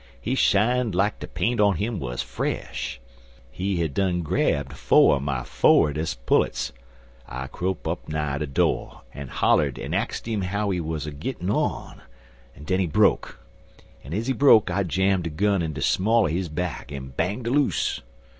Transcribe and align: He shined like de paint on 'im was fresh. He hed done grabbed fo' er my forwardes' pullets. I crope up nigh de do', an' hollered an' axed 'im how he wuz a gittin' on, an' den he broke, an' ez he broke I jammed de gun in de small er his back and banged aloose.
He 0.19 0.33
shined 0.33 0.95
like 0.95 1.19
de 1.19 1.27
paint 1.27 1.59
on 1.59 1.77
'im 1.77 1.99
was 1.99 2.23
fresh. 2.23 2.99
He 3.51 3.77
hed 3.77 3.93
done 3.93 4.23
grabbed 4.23 4.73
fo' 4.73 5.13
er 5.15 5.19
my 5.19 5.43
forwardes' 5.43 6.15
pullets. 6.15 6.71
I 7.27 7.45
crope 7.45 7.87
up 7.87 8.09
nigh 8.09 8.39
de 8.39 8.47
do', 8.47 8.93
an' 9.13 9.27
hollered 9.27 9.77
an' 9.77 9.93
axed 9.93 10.27
'im 10.27 10.41
how 10.41 10.71
he 10.71 10.81
wuz 10.81 11.01
a 11.05 11.11
gittin' 11.11 11.51
on, 11.51 12.01
an' 12.55 12.63
den 12.63 12.79
he 12.79 12.87
broke, 12.87 13.39
an' 14.03 14.11
ez 14.15 14.25
he 14.25 14.33
broke 14.33 14.71
I 14.71 14.81
jammed 14.81 15.25
de 15.25 15.29
gun 15.29 15.61
in 15.61 15.73
de 15.73 15.83
small 15.83 16.25
er 16.25 16.29
his 16.29 16.49
back 16.49 16.91
and 16.91 17.15
banged 17.15 17.45
aloose. 17.45 18.01